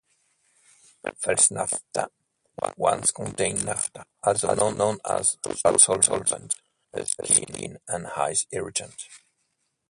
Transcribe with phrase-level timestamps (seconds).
[1.15, 2.09] Fels-Naptha
[2.75, 6.55] once contained naptha, also known as "Stoddard solvent,"
[6.91, 9.07] a skin and eye irritant.